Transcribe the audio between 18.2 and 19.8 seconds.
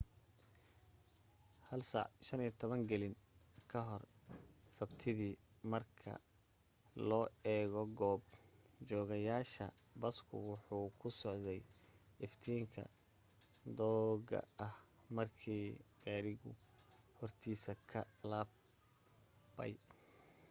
laabay